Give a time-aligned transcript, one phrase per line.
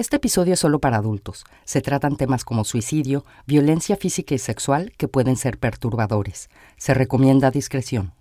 [0.00, 1.44] Este episodio es solo para adultos.
[1.66, 6.48] Se tratan temas como suicidio, violencia física y sexual que pueden ser perturbadores.
[6.78, 8.14] Se recomienda discreción.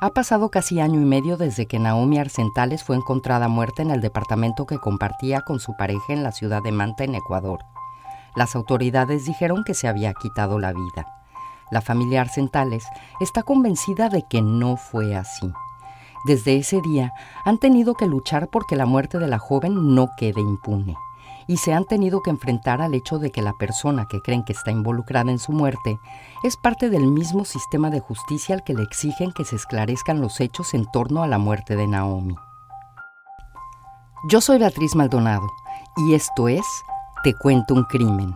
[0.00, 4.00] Ha pasado casi año y medio desde que Naomi Arcentales fue encontrada muerta en el
[4.00, 7.58] departamento que compartía con su pareja en la ciudad de Manta, en Ecuador.
[8.34, 11.06] Las autoridades dijeron que se había quitado la vida.
[11.70, 12.86] La familia Arcentales
[13.20, 15.52] está convencida de que no fue así.
[16.24, 17.12] Desde ese día
[17.44, 20.96] han tenido que luchar porque la muerte de la joven no quede impune
[21.46, 24.52] y se han tenido que enfrentar al hecho de que la persona que creen que
[24.52, 25.98] está involucrada en su muerte
[26.42, 30.40] es parte del mismo sistema de justicia al que le exigen que se esclarezcan los
[30.40, 32.36] hechos en torno a la muerte de Naomi.
[34.28, 35.50] Yo soy Beatriz Maldonado
[35.96, 36.64] y esto es
[37.24, 38.32] Te cuento un crimen.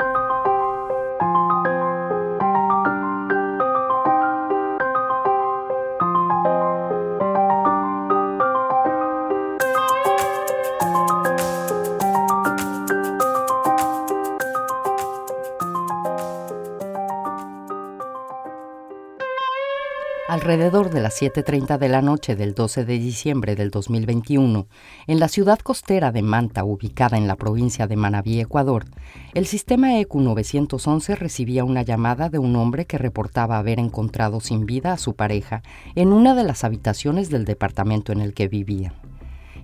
[20.56, 24.66] Alrededor de las 7.30 de la noche del 12 de diciembre del 2021,
[25.06, 28.86] en la ciudad costera de Manta, ubicada en la provincia de Manabí, Ecuador,
[29.34, 34.64] el sistema ECU 911 recibía una llamada de un hombre que reportaba haber encontrado sin
[34.64, 35.62] vida a su pareja
[35.94, 38.94] en una de las habitaciones del departamento en el que vivía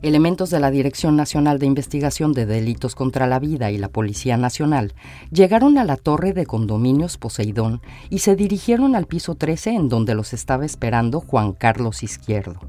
[0.02, 4.36] elementos de la Dirección Nacional de Investigación de Delitos contra la Vida y la Policía
[4.36, 4.94] Nacional
[5.30, 10.14] llegaron a la torre de condominios Poseidón y se dirigieron al piso 13 en donde
[10.14, 12.60] los estaba esperando Juan Carlos Izquierdo,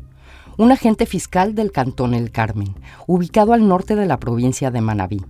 [0.58, 2.76] un agente fiscal del Cantón El Carmen,
[3.08, 5.22] ubicado al norte de la provincia de Manabí.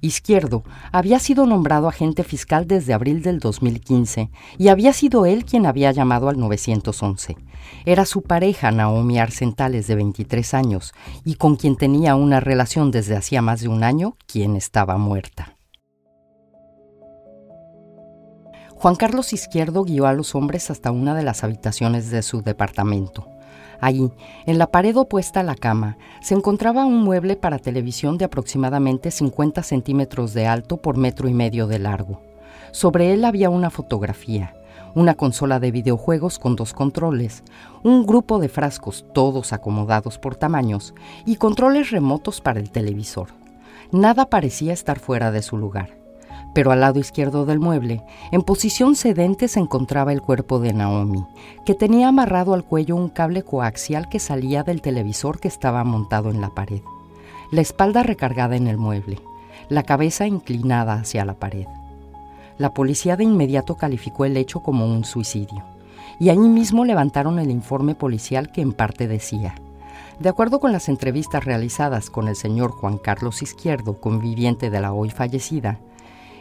[0.00, 5.66] Izquierdo había sido nombrado agente fiscal desde abril del 2015 y había sido él quien
[5.66, 7.36] había llamado al 911.
[7.84, 10.92] Era su pareja Naomi Arcentales de 23 años
[11.24, 15.56] y con quien tenía una relación desde hacía más de un año, quien estaba muerta.
[18.80, 23.28] Juan Carlos Izquierdo guió a los hombres hasta una de las habitaciones de su departamento.
[23.80, 24.10] Allí,
[24.46, 29.10] en la pared opuesta a la cama, se encontraba un mueble para televisión de aproximadamente
[29.10, 32.20] 50 centímetros de alto por metro y medio de largo.
[32.72, 34.54] Sobre él había una fotografía,
[34.94, 37.42] una consola de videojuegos con dos controles,
[37.82, 40.94] un grupo de frascos todos acomodados por tamaños
[41.24, 43.28] y controles remotos para el televisor.
[43.92, 45.99] Nada parecía estar fuera de su lugar
[46.52, 48.02] pero al lado izquierdo del mueble,
[48.32, 51.24] en posición sedente, se encontraba el cuerpo de Naomi,
[51.64, 56.30] que tenía amarrado al cuello un cable coaxial que salía del televisor que estaba montado
[56.30, 56.80] en la pared,
[57.52, 59.18] la espalda recargada en el mueble,
[59.68, 61.66] la cabeza inclinada hacia la pared.
[62.58, 65.64] La policía de inmediato calificó el hecho como un suicidio,
[66.18, 69.54] y allí mismo levantaron el informe policial que en parte decía,
[70.20, 74.92] de acuerdo con las entrevistas realizadas con el señor Juan Carlos Izquierdo, conviviente de la
[74.92, 75.78] hoy fallecida,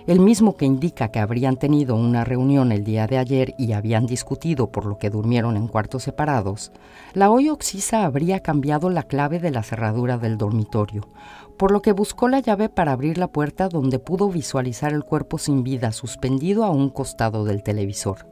[0.09, 4.07] el mismo que indica que habrían tenido una reunión el día de ayer y habían
[4.07, 6.71] discutido por lo que durmieron en cuartos separados,
[7.13, 11.07] la hoy Oxisa habría cambiado la clave de la cerradura del dormitorio,
[11.57, 15.37] por lo que buscó la llave para abrir la puerta donde pudo visualizar el cuerpo
[15.37, 18.27] sin vida suspendido a un costado del televisor.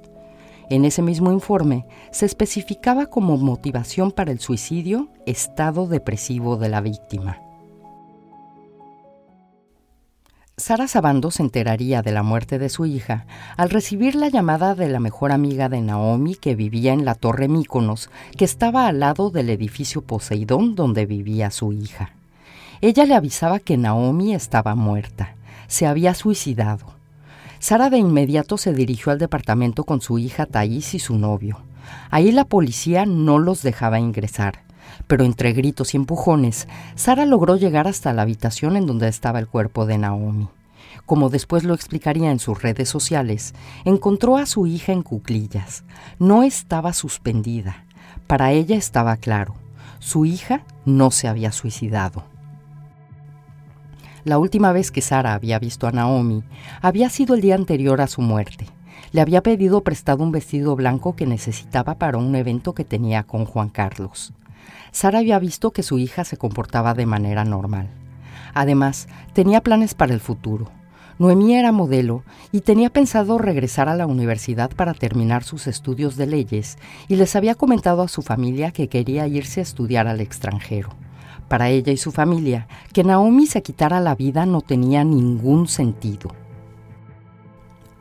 [0.71, 6.81] En ese mismo informe se especificaba como motivación para el suicidio estado depresivo de la
[6.81, 7.46] víctima.
[10.59, 14.89] Sara Sabando se enteraría de la muerte de su hija al recibir la llamada de
[14.89, 19.29] la mejor amiga de Naomi que vivía en la Torre Míconos, que estaba al lado
[19.29, 22.13] del edificio Poseidón donde vivía su hija.
[22.81, 25.35] Ella le avisaba que Naomi estaba muerta,
[25.67, 26.87] se había suicidado.
[27.59, 31.59] Sara de inmediato se dirigió al departamento con su hija Thais y su novio.
[32.09, 34.66] Ahí la policía no los dejaba ingresar
[35.07, 39.47] pero entre gritos y empujones, Sara logró llegar hasta la habitación en donde estaba el
[39.47, 40.49] cuerpo de Naomi.
[41.05, 43.53] Como después lo explicaría en sus redes sociales,
[43.85, 45.83] encontró a su hija en cuclillas.
[46.19, 47.85] No estaba suspendida.
[48.27, 49.55] Para ella estaba claro,
[49.99, 52.23] su hija no se había suicidado.
[54.25, 56.43] La última vez que Sara había visto a Naomi
[56.81, 58.67] había sido el día anterior a su muerte.
[59.13, 63.45] Le había pedido prestado un vestido blanco que necesitaba para un evento que tenía con
[63.45, 64.33] Juan Carlos.
[64.91, 67.89] Sara había visto que su hija se comportaba de manera normal.
[68.53, 70.69] Además, tenía planes para el futuro.
[71.19, 76.27] Noemí era modelo y tenía pensado regresar a la universidad para terminar sus estudios de
[76.27, 76.77] leyes
[77.07, 80.89] y les había comentado a su familia que quería irse a estudiar al extranjero.
[81.47, 86.46] Para ella y su familia, que Naomi se quitara la vida no tenía ningún sentido.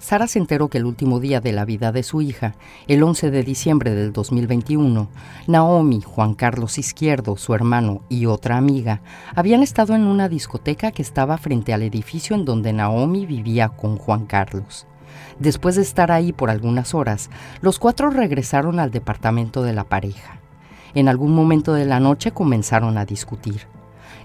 [0.07, 2.55] Sara se enteró que el último día de la vida de su hija,
[2.87, 5.09] el 11 de diciembre del 2021,
[5.49, 9.01] Naomi, Juan Carlos Izquierdo, su hermano y otra amiga
[9.35, 13.97] habían estado en una discoteca que estaba frente al edificio en donde Naomi vivía con
[13.97, 14.87] Juan Carlos.
[15.41, 17.29] Después de estar ahí por algunas horas,
[17.61, 20.39] los cuatro regresaron al departamento de la pareja.
[20.95, 23.63] En algún momento de la noche comenzaron a discutir.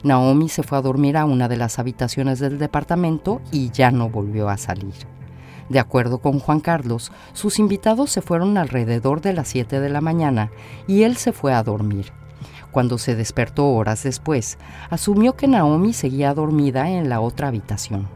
[0.03, 4.09] Naomi se fue a dormir a una de las habitaciones del departamento y ya no
[4.09, 4.93] volvió a salir.
[5.71, 10.01] De acuerdo con Juan Carlos, sus invitados se fueron alrededor de las 7 de la
[10.01, 10.51] mañana
[10.85, 12.11] y él se fue a dormir.
[12.71, 14.57] Cuando se despertó horas después,
[14.89, 18.09] asumió que Naomi seguía dormida en la otra habitación.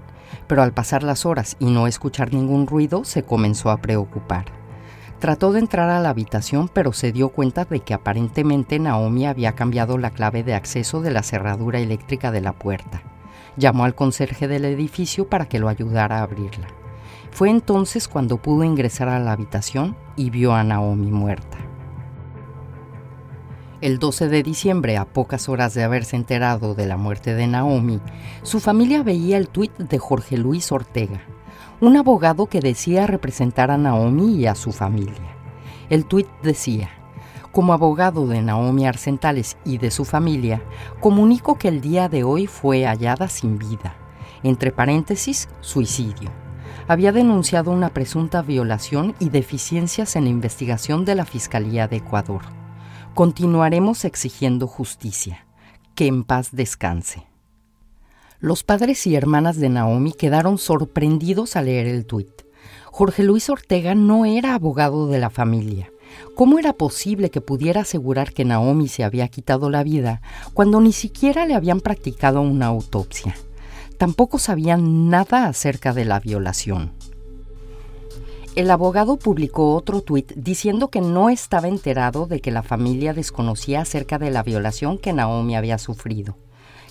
[0.47, 4.47] Pero al pasar las horas y no escuchar ningún ruido, se comenzó a preocupar.
[5.19, 9.53] Trató de entrar a la habitación, pero se dio cuenta de que aparentemente Naomi había
[9.53, 13.01] cambiado la clave de acceso de la cerradura eléctrica de la puerta.
[13.55, 16.67] Llamó al conserje del edificio para que lo ayudara a abrirla.
[17.35, 21.57] Fue entonces cuando pudo ingresar a la habitación y vio a Naomi muerta.
[23.81, 27.99] El 12 de diciembre, a pocas horas de haberse enterado de la muerte de Naomi,
[28.43, 31.19] su familia veía el tuit de Jorge Luis Ortega,
[31.81, 35.35] un abogado que decía representar a Naomi y a su familia.
[35.89, 36.89] El tuit decía,
[37.51, 40.63] como abogado de Naomi Arcentales y de su familia,
[41.01, 43.97] comunico que el día de hoy fue hallada sin vida,
[44.41, 46.44] entre paréntesis, suicidio
[46.87, 52.43] había denunciado una presunta violación y deficiencias en la investigación de la Fiscalía de Ecuador.
[53.15, 55.45] Continuaremos exigiendo justicia.
[55.95, 57.25] Que en paz descanse.
[58.41, 62.41] Los padres y hermanas de Naomi quedaron sorprendidos al leer el tuit.
[62.91, 65.89] Jorge Luis Ortega no era abogado de la familia.
[66.35, 70.21] ¿Cómo era posible que pudiera asegurar que Naomi se había quitado la vida
[70.53, 73.35] cuando ni siquiera le habían practicado una autopsia?
[73.97, 76.91] Tampoco sabían nada acerca de la violación.
[78.55, 83.81] El abogado publicó otro tuit diciendo que no estaba enterado de que la familia desconocía
[83.81, 86.37] acerca de la violación que Naomi había sufrido,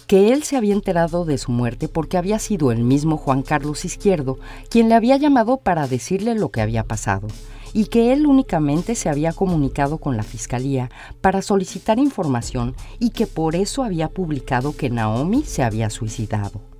[0.06, 3.86] que él se había enterado de su muerte porque había sido el mismo Juan Carlos
[3.86, 7.28] Izquierdo quien le había llamado para decirle lo que había pasado,
[7.72, 10.90] y que él únicamente se había comunicado con la fiscalía
[11.22, 16.73] para solicitar información y que por eso había publicado que Naomi se había suicidado.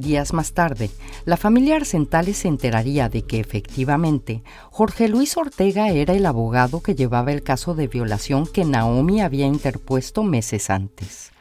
[0.00, 0.90] Días más tarde,
[1.26, 6.94] la familia Arcentales se enteraría de que efectivamente Jorge Luis Ortega era el abogado que
[6.94, 11.32] llevaba el caso de violación que Naomi había interpuesto meses antes.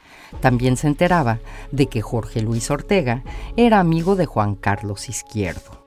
[0.41, 1.39] También se enteraba
[1.71, 3.23] de que Jorge Luis Ortega
[3.55, 5.78] era amigo de Juan Carlos Izquierdo.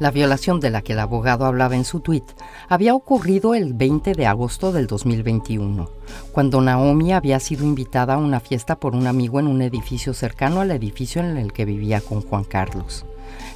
[0.00, 2.24] La violación de la que el abogado hablaba en su tuit
[2.68, 5.88] había ocurrido el 20 de agosto del 2021,
[6.32, 10.60] cuando Naomi había sido invitada a una fiesta por un amigo en un edificio cercano
[10.60, 13.06] al edificio en el que vivía con Juan Carlos.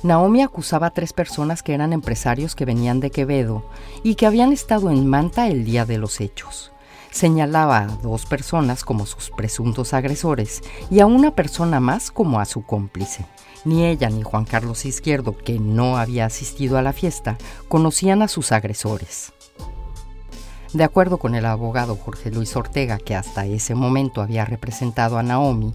[0.05, 3.64] Naomi acusaba a tres personas que eran empresarios que venían de Quevedo
[4.05, 6.70] y que habían estado en Manta el día de los hechos.
[7.11, 12.44] Señalaba a dos personas como sus presuntos agresores y a una persona más como a
[12.44, 13.26] su cómplice.
[13.65, 17.37] Ni ella ni Juan Carlos Izquierdo, que no había asistido a la fiesta,
[17.69, 19.33] conocían a sus agresores.
[20.73, 25.23] De acuerdo con el abogado Jorge Luis Ortega, que hasta ese momento había representado a
[25.23, 25.75] Naomi,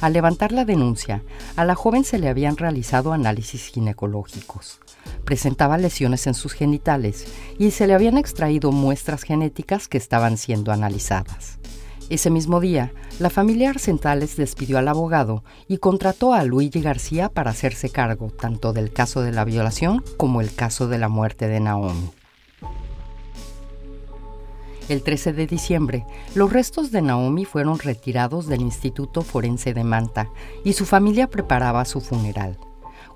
[0.00, 1.22] al levantar la denuncia,
[1.56, 4.80] a la joven se le habían realizado análisis ginecológicos.
[5.24, 7.26] Presentaba lesiones en sus genitales
[7.58, 11.58] y se le habían extraído muestras genéticas que estaban siendo analizadas.
[12.10, 17.52] Ese mismo día, la familia Arcentales despidió al abogado y contrató a Luigi García para
[17.52, 21.60] hacerse cargo tanto del caso de la violación como el caso de la muerte de
[21.60, 22.10] Naomi.
[24.90, 30.28] El 13 de diciembre, los restos de Naomi fueron retirados del Instituto Forense de Manta
[30.62, 32.58] y su familia preparaba su funeral.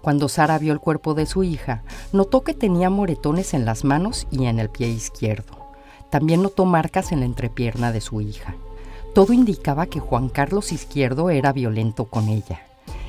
[0.00, 1.82] Cuando Sara vio el cuerpo de su hija,
[2.14, 5.58] notó que tenía moretones en las manos y en el pie izquierdo.
[6.10, 8.54] También notó marcas en la entrepierna de su hija.
[9.18, 12.60] Todo indicaba que Juan Carlos Izquierdo era violento con ella.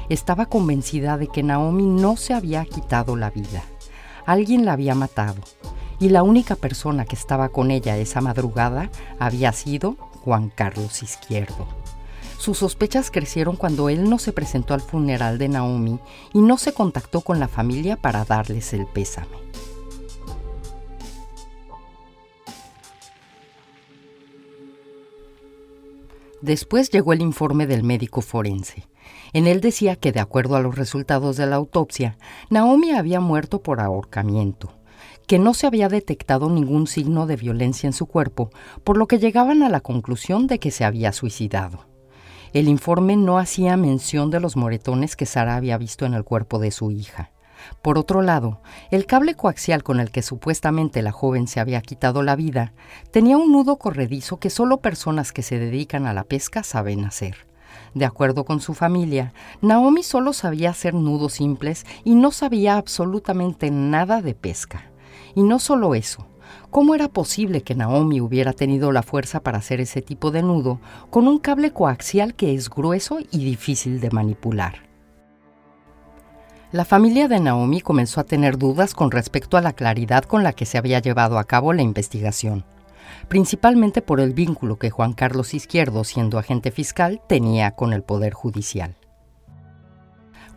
[0.10, 3.62] Estaba convencida de que Naomi no se había quitado la vida.
[4.26, 5.40] Alguien la había matado.
[6.00, 8.90] Y la única persona que estaba con ella esa madrugada
[9.20, 11.68] había sido Juan Carlos Izquierdo.
[12.40, 16.00] Sus sospechas crecieron cuando él no se presentó al funeral de Naomi
[16.34, 19.28] y no se contactó con la familia para darles el pésame.
[26.42, 28.88] Después llegó el informe del médico forense.
[29.34, 32.18] En él decía que, de acuerdo a los resultados de la autopsia,
[32.50, 34.74] Naomi había muerto por ahorcamiento,
[35.28, 38.50] que no se había detectado ningún signo de violencia en su cuerpo,
[38.84, 41.88] por lo que llegaban a la conclusión de que se había suicidado.
[42.54, 46.58] El informe no hacía mención de los moretones que Sara había visto en el cuerpo
[46.58, 47.32] de su hija.
[47.82, 48.62] Por otro lado,
[48.92, 52.74] el cable coaxial con el que supuestamente la joven se había quitado la vida
[53.12, 57.48] tenía un nudo corredizo que solo personas que se dedican a la pesca saben hacer.
[57.94, 63.72] De acuerdo con su familia, Naomi solo sabía hacer nudos simples y no sabía absolutamente
[63.72, 64.92] nada de pesca.
[65.36, 66.28] Y no solo eso,
[66.70, 70.80] ¿cómo era posible que Naomi hubiera tenido la fuerza para hacer ese tipo de nudo
[71.10, 74.89] con un cable coaxial que es grueso y difícil de manipular?
[76.72, 80.54] La familia de Naomi comenzó a tener dudas con respecto a la claridad con la
[80.54, 82.64] que se había llevado a cabo la investigación,
[83.28, 88.34] principalmente por el vínculo que Juan Carlos Izquierdo, siendo agente fiscal, tenía con el Poder
[88.34, 88.96] Judicial.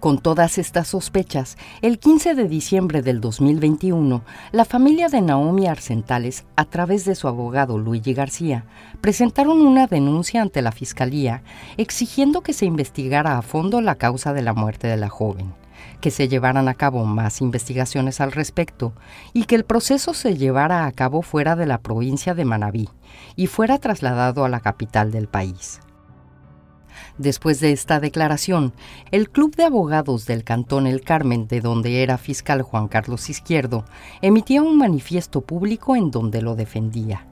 [0.00, 6.45] Con todas estas sospechas, el 15 de diciembre del 2021, la familia de Naomi Arcentales,
[6.57, 8.66] a través de su abogado Luigi García,
[9.00, 11.42] presentaron una denuncia ante la Fiscalía
[11.78, 15.62] exigiendo que se investigara a fondo la causa de la muerte de la joven
[16.00, 18.92] que se llevaran a cabo más investigaciones al respecto
[19.32, 22.88] y que el proceso se llevara a cabo fuera de la provincia de Manabí
[23.36, 25.80] y fuera trasladado a la capital del país.
[27.18, 28.72] Después de esta declaración,
[29.10, 33.84] el Club de Abogados del Cantón El Carmen, de donde era fiscal Juan Carlos Izquierdo,
[34.22, 37.26] emitía un manifiesto público en donde lo defendía.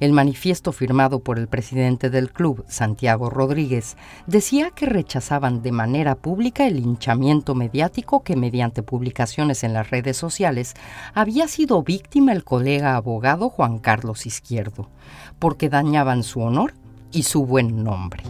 [0.00, 3.96] El manifiesto firmado por el presidente del club, Santiago Rodríguez,
[4.28, 10.16] decía que rechazaban de manera pública el linchamiento mediático que mediante publicaciones en las redes
[10.16, 10.74] sociales
[11.14, 14.88] había sido víctima el colega abogado Juan Carlos Izquierdo,
[15.40, 16.74] porque dañaban su honor
[17.10, 18.22] y su buen nombre.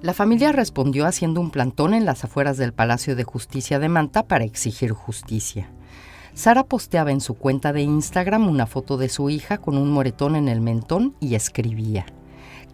[0.00, 4.28] La familia respondió haciendo un plantón en las afueras del Palacio de Justicia de Manta
[4.28, 5.72] para exigir justicia.
[6.38, 10.36] Sara posteaba en su cuenta de Instagram una foto de su hija con un moretón
[10.36, 12.06] en el mentón y escribía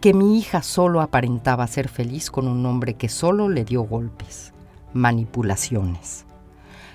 [0.02, 4.52] que mi hija solo aparentaba ser feliz con un hombre que solo le dio golpes,
[4.92, 6.26] manipulaciones.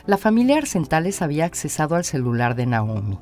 [0.06, 3.18] La familia Arcentales había accesado al celular de Naomi.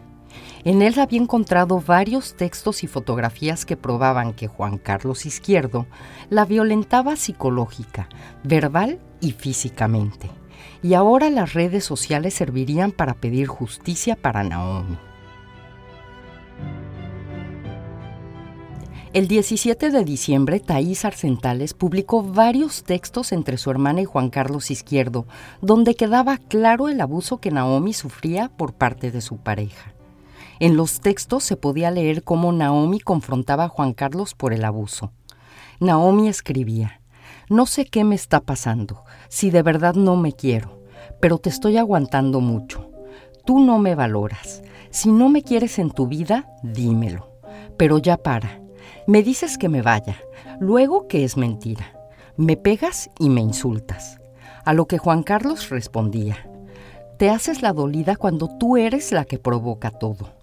[0.65, 5.85] En él había encontrado varios textos y fotografías que probaban que Juan Carlos Izquierdo
[6.29, 8.09] la violentaba psicológica,
[8.43, 10.29] verbal y físicamente
[10.81, 14.97] y ahora las redes sociales servirían para pedir justicia para Naomi.
[19.13, 24.69] El 17 de diciembre, Thais Arcentales publicó varios textos entre su hermana y Juan Carlos
[24.69, 25.25] Izquierdo,
[25.61, 29.93] donde quedaba claro el abuso que Naomi sufría por parte de su pareja.
[30.59, 35.11] En los textos se podía leer cómo Naomi confrontaba a Juan Carlos por el abuso.
[35.79, 37.01] Naomi escribía,
[37.49, 40.83] No sé qué me está pasando, si de verdad no me quiero,
[41.21, 42.91] pero te estoy aguantando mucho.
[43.45, 44.61] Tú no me valoras.
[44.89, 47.31] Si no me quieres en tu vida, dímelo.
[47.77, 48.59] Pero ya para.
[49.05, 50.17] Me dices que me vaya,
[50.59, 51.93] luego que es mentira.
[52.35, 54.19] Me pegas y me insultas.
[54.65, 56.49] A lo que Juan Carlos respondía,
[57.17, 60.33] te haces la dolida cuando tú eres la que provoca todo.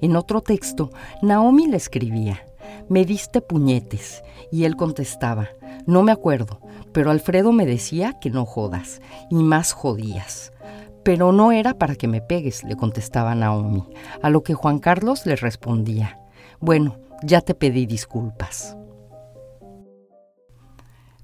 [0.00, 0.90] En otro texto,
[1.20, 2.46] Naomi le escribía,
[2.88, 5.48] me diste puñetes, y él contestaba,
[5.86, 6.60] no me acuerdo,
[6.92, 9.00] pero Alfredo me decía que no jodas,
[9.30, 10.52] y más jodías.
[11.02, 13.84] Pero no era para que me pegues, le contestaba Naomi,
[14.22, 16.20] a lo que Juan Carlos le respondía,
[16.60, 18.76] bueno, ya te pedí disculpas.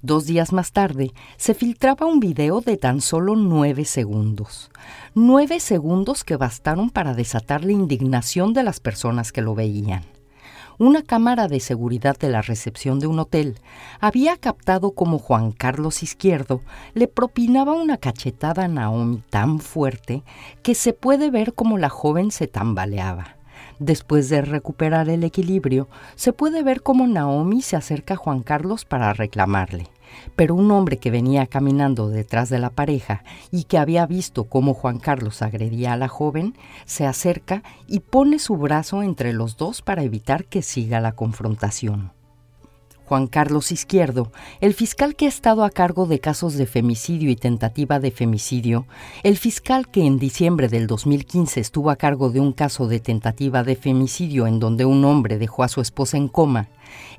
[0.03, 4.71] Dos días más tarde, se filtraba un video de tan solo nueve segundos.
[5.13, 10.03] Nueve segundos que bastaron para desatar la indignación de las personas que lo veían
[10.87, 13.59] una cámara de seguridad de la recepción de un hotel
[13.99, 16.61] había captado como Juan Carlos Izquierdo
[16.95, 20.23] le propinaba una cachetada a Naomi tan fuerte
[20.63, 23.35] que se puede ver como la joven se tambaleaba.
[23.77, 28.83] Después de recuperar el equilibrio, se puede ver cómo Naomi se acerca a Juan Carlos
[28.83, 29.87] para reclamarle
[30.35, 34.73] pero un hombre que venía caminando detrás de la pareja y que había visto cómo
[34.73, 39.81] Juan Carlos agredía a la joven, se acerca y pone su brazo entre los dos
[39.81, 42.20] para evitar que siga la confrontación.
[43.11, 47.35] Juan Carlos Izquierdo, el fiscal que ha estado a cargo de casos de femicidio y
[47.35, 48.87] tentativa de femicidio,
[49.23, 53.65] el fiscal que en diciembre del 2015 estuvo a cargo de un caso de tentativa
[53.65, 56.69] de femicidio en donde un hombre dejó a su esposa en coma,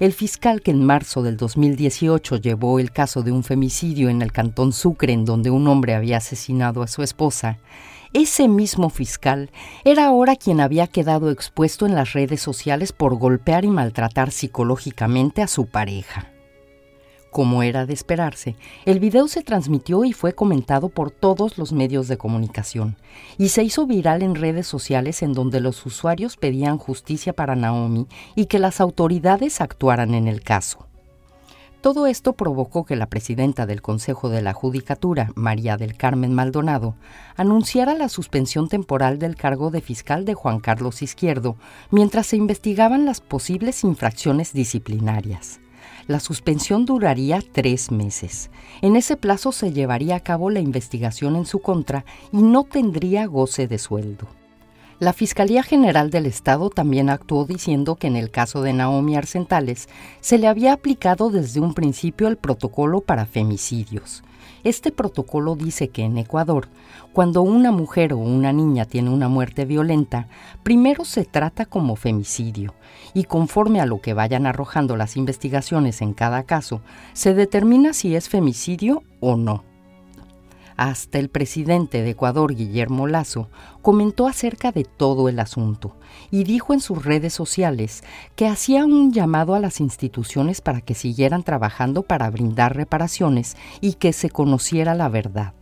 [0.00, 4.32] el fiscal que en marzo del 2018 llevó el caso de un femicidio en el
[4.32, 7.58] cantón Sucre en donde un hombre había asesinado a su esposa,
[8.14, 9.50] ese mismo fiscal
[9.84, 15.42] era ahora quien había quedado expuesto en las redes sociales por golpear y maltratar psicológicamente
[15.42, 16.28] a su pareja.
[17.30, 22.06] Como era de esperarse, el video se transmitió y fue comentado por todos los medios
[22.06, 22.98] de comunicación
[23.38, 28.06] y se hizo viral en redes sociales en donde los usuarios pedían justicia para Naomi
[28.34, 30.91] y que las autoridades actuaran en el caso.
[31.82, 36.94] Todo esto provocó que la presidenta del Consejo de la Judicatura, María del Carmen Maldonado,
[37.34, 41.56] anunciara la suspensión temporal del cargo de fiscal de Juan Carlos Izquierdo
[41.90, 45.58] mientras se investigaban las posibles infracciones disciplinarias.
[46.06, 48.52] La suspensión duraría tres meses.
[48.80, 53.26] En ese plazo se llevaría a cabo la investigación en su contra y no tendría
[53.26, 54.28] goce de sueldo.
[55.02, 59.88] La Fiscalía General del Estado también actuó diciendo que en el caso de Naomi Arcentales
[60.20, 64.22] se le había aplicado desde un principio el protocolo para femicidios.
[64.62, 66.68] Este protocolo dice que en Ecuador,
[67.12, 70.28] cuando una mujer o una niña tiene una muerte violenta,
[70.62, 72.72] primero se trata como femicidio
[73.12, 76.80] y conforme a lo que vayan arrojando las investigaciones en cada caso,
[77.12, 79.71] se determina si es femicidio o no.
[80.76, 83.48] Hasta el presidente de Ecuador, Guillermo Lazo,
[83.82, 85.96] comentó acerca de todo el asunto
[86.30, 88.04] y dijo en sus redes sociales
[88.36, 93.94] que hacía un llamado a las instituciones para que siguieran trabajando para brindar reparaciones y
[93.94, 95.54] que se conociera la verdad.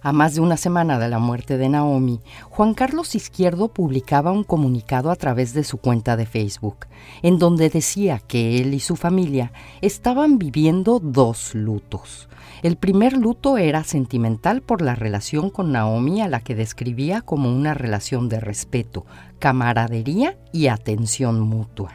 [0.00, 4.44] A más de una semana de la muerte de Naomi, Juan Carlos Izquierdo publicaba un
[4.44, 6.86] comunicado a través de su cuenta de Facebook,
[7.22, 12.28] en donde decía que él y su familia estaban viviendo dos lutos.
[12.62, 17.52] El primer luto era sentimental por la relación con Naomi a la que describía como
[17.52, 19.04] una relación de respeto,
[19.40, 21.92] camaradería y atención mutua.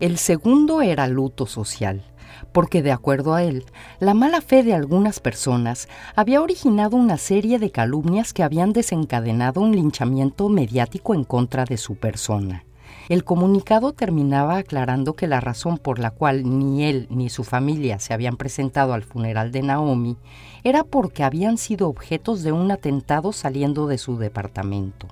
[0.00, 2.04] El segundo era luto social
[2.58, 3.66] porque de acuerdo a él,
[4.00, 9.60] la mala fe de algunas personas había originado una serie de calumnias que habían desencadenado
[9.60, 12.64] un linchamiento mediático en contra de su persona.
[13.08, 18.00] El comunicado terminaba aclarando que la razón por la cual ni él ni su familia
[18.00, 20.16] se habían presentado al funeral de Naomi
[20.64, 25.06] era porque habían sido objetos de un atentado saliendo de su departamento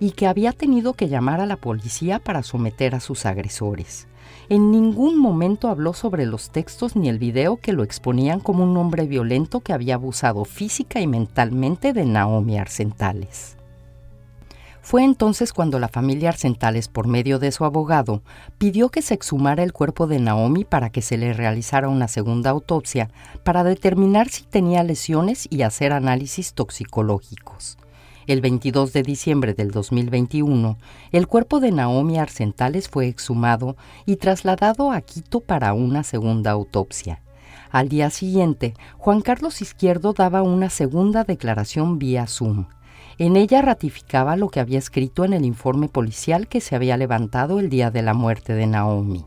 [0.00, 4.08] y que había tenido que llamar a la policía para someter a sus agresores.
[4.48, 8.76] En ningún momento habló sobre los textos ni el video que lo exponían como un
[8.76, 13.56] hombre violento que había abusado física y mentalmente de Naomi Arcentales.
[14.82, 18.22] Fue entonces cuando la familia Arcentales, por medio de su abogado,
[18.56, 22.50] pidió que se exhumara el cuerpo de Naomi para que se le realizara una segunda
[22.50, 23.10] autopsia
[23.42, 27.78] para determinar si tenía lesiones y hacer análisis toxicológicos.
[28.26, 30.78] El 22 de diciembre del 2021,
[31.12, 37.22] el cuerpo de Naomi Arcentales fue exhumado y trasladado a Quito para una segunda autopsia.
[37.70, 42.66] Al día siguiente, Juan Carlos Izquierdo daba una segunda declaración vía Zoom.
[43.16, 47.60] En ella ratificaba lo que había escrito en el informe policial que se había levantado
[47.60, 49.24] el día de la muerte de Naomi.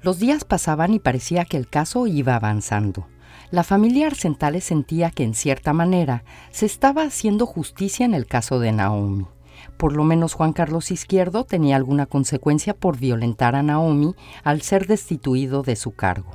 [0.00, 3.08] Los días pasaban y parecía que el caso iba avanzando.
[3.50, 8.60] La familia Arcentales sentía que en cierta manera se estaba haciendo justicia en el caso
[8.60, 9.24] de Naomi.
[9.78, 14.86] Por lo menos Juan Carlos Izquierdo tenía alguna consecuencia por violentar a Naomi al ser
[14.86, 16.30] destituido de su cargo.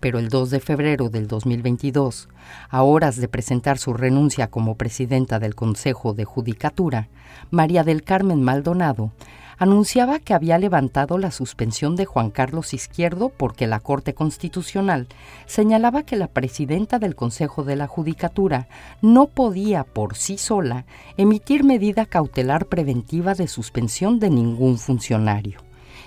[0.00, 2.28] Pero el 2 de febrero del 2022,
[2.68, 7.08] a horas de presentar su renuncia como presidenta del Consejo de Judicatura,
[7.50, 9.12] María del Carmen Maldonado
[9.60, 15.06] anunciaba que había levantado la suspensión de Juan Carlos Izquierdo porque la Corte Constitucional
[15.44, 18.68] señalaba que la presidenta del Consejo de la Judicatura
[19.02, 20.86] no podía por sí sola
[21.18, 25.60] emitir medida cautelar preventiva de suspensión de ningún funcionario.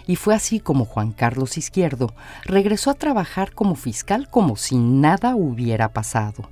[0.07, 2.11] Y fue así como Juan Carlos Izquierdo
[2.45, 6.49] regresó a trabajar como fiscal como si nada hubiera pasado.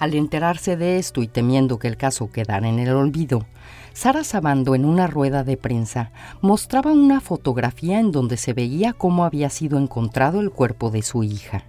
[0.00, 3.46] Al enterarse de esto y temiendo que el caso quedara en el olvido,
[3.94, 9.24] Sara Sabando en una rueda de prensa mostraba una fotografía en donde se veía cómo
[9.24, 11.64] había sido encontrado el cuerpo de su hija.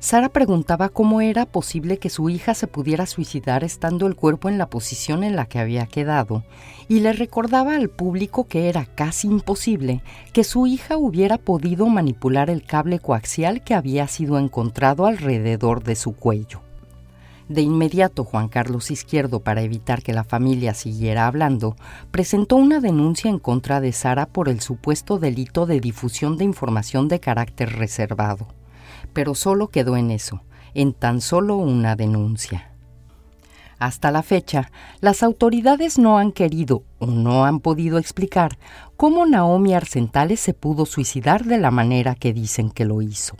[0.00, 4.56] Sara preguntaba cómo era posible que su hija se pudiera suicidar estando el cuerpo en
[4.56, 6.44] la posición en la que había quedado,
[6.88, 10.02] y le recordaba al público que era casi imposible
[10.32, 15.96] que su hija hubiera podido manipular el cable coaxial que había sido encontrado alrededor de
[15.96, 16.67] su cuello.
[17.48, 21.76] De inmediato Juan Carlos Izquierdo, para evitar que la familia siguiera hablando,
[22.10, 27.08] presentó una denuncia en contra de Sara por el supuesto delito de difusión de información
[27.08, 28.48] de carácter reservado.
[29.14, 30.42] Pero solo quedó en eso,
[30.74, 32.72] en tan solo una denuncia.
[33.78, 38.58] Hasta la fecha, las autoridades no han querido o no han podido explicar
[38.96, 43.36] cómo Naomi Arcentales se pudo suicidar de la manera que dicen que lo hizo.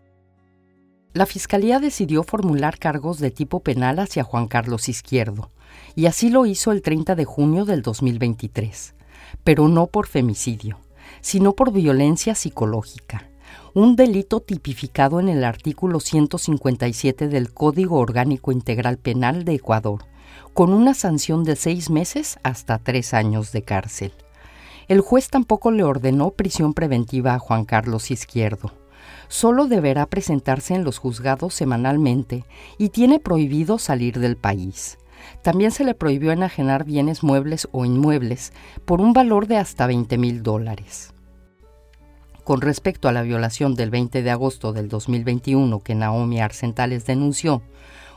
[1.14, 5.50] La Fiscalía decidió formular cargos de tipo penal hacia Juan Carlos Izquierdo,
[5.94, 8.94] y así lo hizo el 30 de junio del 2023,
[9.42, 10.78] pero no por femicidio,
[11.22, 13.30] sino por violencia psicológica,
[13.72, 20.04] un delito tipificado en el artículo 157 del Código Orgánico Integral Penal de Ecuador,
[20.52, 24.12] con una sanción de seis meses hasta tres años de cárcel.
[24.88, 28.72] El juez tampoco le ordenó prisión preventiva a Juan Carlos Izquierdo.
[29.28, 32.44] Solo deberá presentarse en los juzgados semanalmente
[32.78, 34.98] y tiene prohibido salir del país.
[35.42, 38.52] También se le prohibió enajenar bienes muebles o inmuebles
[38.84, 41.12] por un valor de hasta 20 mil dólares.
[42.44, 47.60] Con respecto a la violación del 20 de agosto del 2021 que Naomi Arcentales denunció,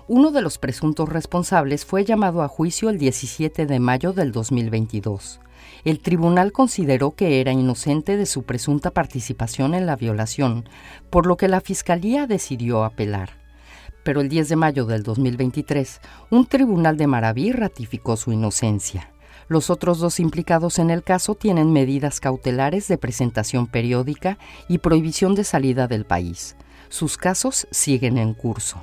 [0.08, 5.42] uno de los presuntos responsables fue llamado a juicio el 17 de mayo del 2022.
[5.84, 10.68] El tribunal consideró que era inocente de su presunta participación en la violación,
[11.10, 13.42] por lo que la Fiscalía decidió apelar
[14.04, 19.12] pero el 10 de mayo del 2023, un tribunal de Maraví ratificó su inocencia.
[19.48, 24.38] Los otros dos implicados en el caso tienen medidas cautelares de presentación periódica
[24.70, 26.56] y prohibición de salida del país.
[26.90, 28.82] Sus casos siguen en curso.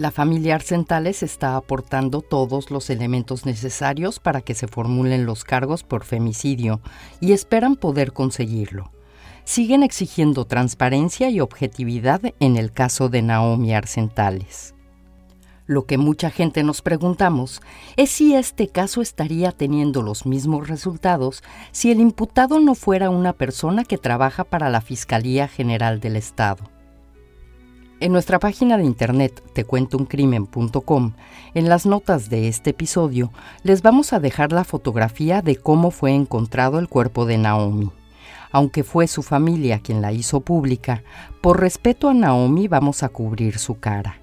[0.00, 5.82] La familia Arcentales está aportando todos los elementos necesarios para que se formulen los cargos
[5.82, 6.80] por femicidio
[7.20, 8.92] y esperan poder conseguirlo
[9.44, 14.74] siguen exigiendo transparencia y objetividad en el caso de Naomi Arcentales.
[15.66, 17.60] Lo que mucha gente nos preguntamos
[17.96, 23.34] es si este caso estaría teniendo los mismos resultados si el imputado no fuera una
[23.34, 26.79] persona que trabaja para la Fiscalía General del Estado.
[28.00, 31.12] En nuestra página de internet tecuentouncrimen.com,
[31.52, 33.30] en las notas de este episodio,
[33.62, 37.90] les vamos a dejar la fotografía de cómo fue encontrado el cuerpo de Naomi
[38.52, 41.02] aunque fue su familia quien la hizo pública,
[41.40, 44.19] por respeto a Naomi vamos a cubrir su cara.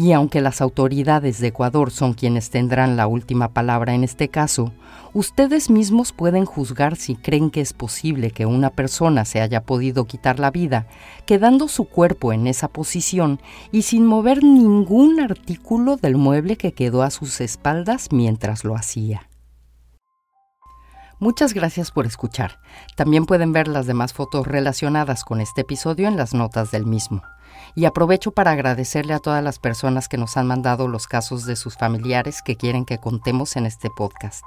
[0.00, 4.72] Y aunque las autoridades de Ecuador son quienes tendrán la última palabra en este caso,
[5.12, 10.06] ustedes mismos pueden juzgar si creen que es posible que una persona se haya podido
[10.06, 10.86] quitar la vida,
[11.26, 17.02] quedando su cuerpo en esa posición y sin mover ningún artículo del mueble que quedó
[17.02, 19.28] a sus espaldas mientras lo hacía.
[21.18, 22.58] Muchas gracias por escuchar.
[22.96, 27.20] También pueden ver las demás fotos relacionadas con este episodio en las notas del mismo.
[27.74, 31.56] Y aprovecho para agradecerle a todas las personas que nos han mandado los casos de
[31.56, 34.44] sus familiares que quieren que contemos en este podcast.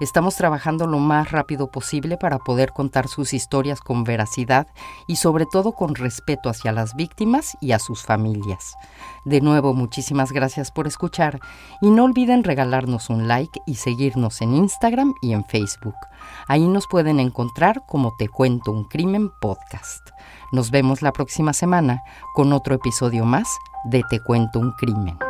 [0.00, 4.68] Estamos trabajando lo más rápido posible para poder contar sus historias con veracidad
[5.08, 8.76] y sobre todo con respeto hacia las víctimas y a sus familias.
[9.24, 11.40] De nuevo, muchísimas gracias por escuchar
[11.80, 15.96] y no olviden regalarnos un like y seguirnos en Instagram y en Facebook.
[16.46, 20.10] Ahí nos pueden encontrar como Te Cuento un Crimen Podcast.
[20.52, 22.02] Nos vemos la próxima semana
[22.34, 23.48] con otro episodio más
[23.84, 25.27] de Te Cuento un Crimen.